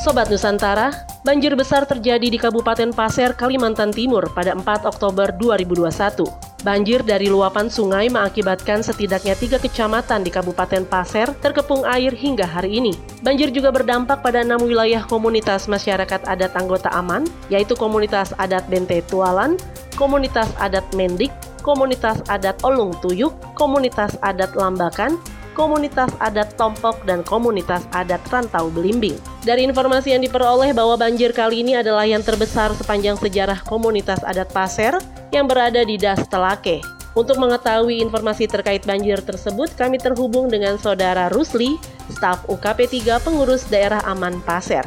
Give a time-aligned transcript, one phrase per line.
[0.00, 6.24] Sobat Nusantara, banjir besar terjadi di Kabupaten Pasir, Kalimantan Timur pada 4 Oktober 2021.
[6.64, 12.80] Banjir dari luapan sungai mengakibatkan setidaknya tiga kecamatan di Kabupaten Pasir terkepung air hingga hari
[12.80, 12.96] ini.
[13.20, 19.04] Banjir juga berdampak pada enam wilayah komunitas masyarakat adat anggota aman, yaitu komunitas adat Bente
[19.04, 19.60] Tualan,
[20.00, 21.28] komunitas adat Mendik,
[21.60, 25.16] komunitas adat Olung Tuyuk, komunitas adat Lambakan,
[25.56, 29.16] komunitas adat Tompok, dan komunitas adat Rantau Belimbing.
[29.42, 34.52] Dari informasi yang diperoleh bahwa banjir kali ini adalah yang terbesar sepanjang sejarah komunitas adat
[34.52, 34.92] Pasir
[35.32, 36.84] yang berada di Das Telake.
[37.16, 41.80] Untuk mengetahui informasi terkait banjir tersebut, kami terhubung dengan Saudara Rusli,
[42.12, 44.84] staf UKP 3 Pengurus Daerah Aman Pasir.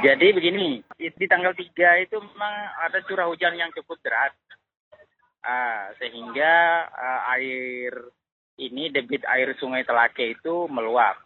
[0.00, 2.54] Jadi begini, di tanggal 3 itu memang
[2.88, 4.32] ada curah hujan yang cukup deras.
[6.00, 6.54] Sehingga
[6.88, 7.92] uh, air
[8.60, 11.18] ini debit air sungai Telake itu meluap.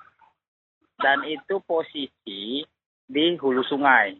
[0.98, 2.64] Dan itu posisi
[3.06, 4.18] di hulu sungai.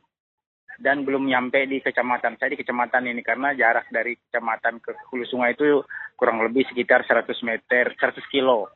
[0.79, 2.39] Dan belum nyampe di kecamatan.
[2.39, 5.83] Saya di kecamatan ini karena jarak dari kecamatan ke hulu sungai itu
[6.15, 8.71] kurang lebih sekitar 100 meter, 100 kilo.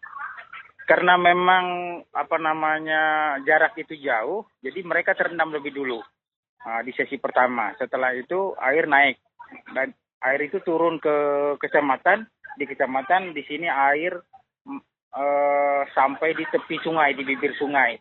[0.82, 1.64] Karena memang
[2.10, 6.02] apa namanya jarak itu jauh, jadi mereka terendam lebih dulu
[6.66, 7.70] uh, di sesi pertama.
[7.78, 9.22] Setelah itu air naik
[9.70, 11.16] dan air itu turun ke
[11.58, 12.26] kecamatan
[12.58, 14.18] di kecamatan di sini air
[15.16, 17.98] uh, sampai di tepi sungai di bibir sungai.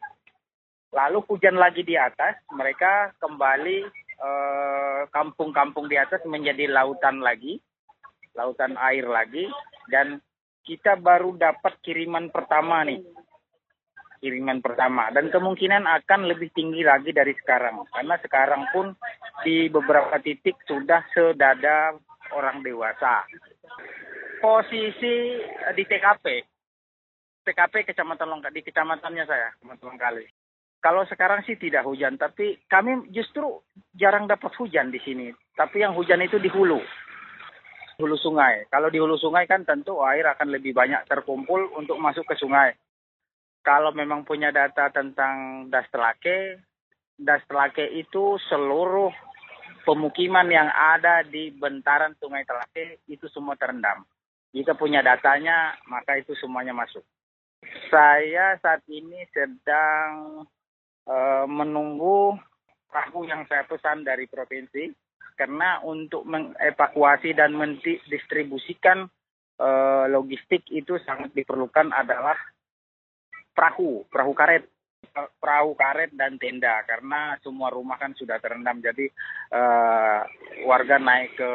[0.91, 3.78] Lalu hujan lagi di atas mereka kembali
[4.19, 7.63] eh, kampung-kampung di atas menjadi lautan lagi
[8.35, 9.47] lautan air lagi
[9.91, 10.19] dan
[10.61, 13.02] kita baru dapat kiriman pertama nih.
[14.22, 15.09] Kiriman pertama.
[15.09, 17.81] Dan kemungkinan akan lebih tinggi lagi dari sekarang.
[17.89, 18.94] Karena sekarang pun
[19.41, 21.97] di beberapa titik sudah sedada
[22.35, 23.27] orang dewasa
[24.41, 26.25] posisi eh, di TKP.
[27.41, 30.25] TKP Kecamatan Longkali, di kecamatannya saya, Kecamatan Longkali.
[30.81, 33.61] Kalau sekarang sih tidak hujan, tapi kami justru
[33.94, 35.29] jarang dapat hujan di sini.
[35.53, 36.81] Tapi yang hujan itu di hulu,
[38.01, 38.66] hulu sungai.
[38.66, 42.73] Kalau di hulu sungai kan tentu air akan lebih banyak terkumpul untuk masuk ke sungai.
[43.61, 46.57] Kalau memang punya data tentang Das Telake,
[47.13, 49.13] Das Telake itu seluruh
[49.86, 54.06] pemukiman yang ada di bentaran Sungai Telake itu semua terendam.
[54.52, 57.03] Jika punya datanya, maka itu semuanya masuk.
[57.88, 60.44] Saya saat ini sedang
[61.08, 62.36] uh, menunggu
[62.92, 64.92] perahu yang saya pesan dari provinsi
[65.40, 69.08] karena untuk mengevakuasi dan mendistribusikan
[69.62, 72.36] uh, logistik itu sangat diperlukan adalah
[73.56, 74.68] perahu, perahu karet,
[75.12, 79.09] perahu karet dan tenda karena semua rumah kan sudah terendam jadi
[79.51, 80.23] uh,
[80.63, 81.51] warga naik ke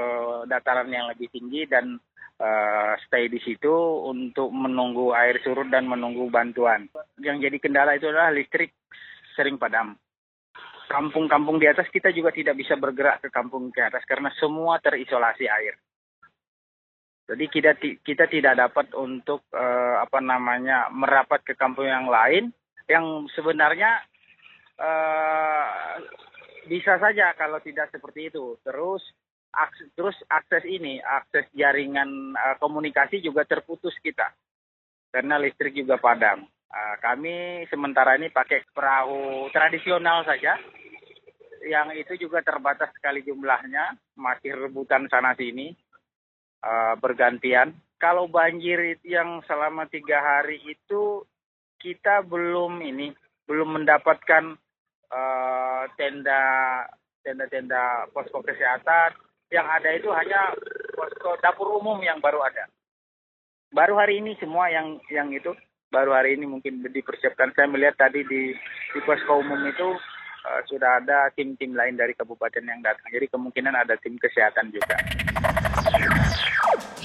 [0.50, 1.96] dataran yang lebih tinggi dan
[2.40, 3.72] uh, stay di situ
[4.04, 6.88] untuk menunggu air surut dan menunggu bantuan.
[7.20, 8.76] Yang jadi kendala itu adalah listrik
[9.34, 9.96] sering padam.
[10.86, 15.50] Kampung-kampung di atas kita juga tidak bisa bergerak ke kampung ke atas karena semua terisolasi
[15.50, 15.74] air.
[17.26, 17.74] Jadi kita
[18.06, 22.54] kita tidak dapat untuk uh, apa namanya merapat ke kampung yang lain
[22.86, 24.02] yang sebenarnya
[24.78, 25.98] uh,
[26.66, 28.58] bisa saja kalau tidak seperti itu.
[28.62, 29.02] Terus
[29.54, 34.30] akses, terus akses ini, akses jaringan uh, komunikasi juga terputus kita
[35.10, 36.44] karena listrik juga padam.
[36.66, 40.58] Uh, kami sementara ini pakai perahu tradisional saja,
[41.66, 45.72] yang itu juga terbatas sekali jumlahnya, masih rebutan sana sini
[46.66, 47.74] uh, bergantian.
[47.96, 51.24] Kalau banjir yang selama tiga hari itu
[51.80, 53.12] kita belum ini
[53.46, 54.58] belum mendapatkan
[55.10, 56.42] uh, tenda
[57.22, 59.14] tenda-tenda posko kesehatan
[59.50, 60.54] yang ada itu hanya
[60.94, 62.66] posko dapur umum yang baru ada.
[63.70, 65.54] Baru hari ini semua yang yang itu
[65.90, 67.54] baru hari ini mungkin dipersiapkan.
[67.54, 68.54] Saya melihat tadi di
[68.94, 69.94] di posko umum itu
[70.46, 73.06] uh, sudah ada tim-tim lain dari kabupaten yang datang.
[73.10, 74.96] Jadi kemungkinan ada tim kesehatan juga.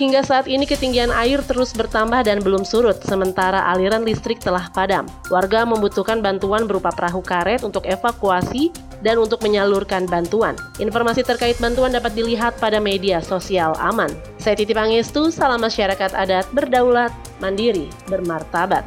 [0.01, 5.05] Hingga saat ini ketinggian air terus bertambah dan belum surut, sementara aliran listrik telah padam.
[5.29, 8.73] Warga membutuhkan bantuan berupa perahu karet untuk evakuasi
[9.05, 10.57] dan untuk menyalurkan bantuan.
[10.81, 14.09] Informasi terkait bantuan dapat dilihat pada media sosial aman.
[14.41, 18.81] Saya Titi Pangestu, salam masyarakat adat berdaulat, mandiri, bermartabat.